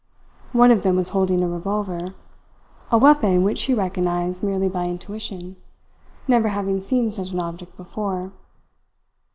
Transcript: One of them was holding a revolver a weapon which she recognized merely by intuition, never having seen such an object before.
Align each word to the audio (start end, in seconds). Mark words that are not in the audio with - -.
One 0.51 0.71
of 0.71 0.81
them 0.81 0.95
was 0.95 1.09
holding 1.09 1.43
a 1.43 1.47
revolver 1.47 2.15
a 2.91 2.97
weapon 2.97 3.43
which 3.43 3.59
she 3.59 3.75
recognized 3.75 4.43
merely 4.43 4.67
by 4.67 4.85
intuition, 4.85 5.57
never 6.27 6.47
having 6.47 6.81
seen 6.81 7.11
such 7.11 7.29
an 7.29 7.39
object 7.39 7.77
before. 7.77 8.31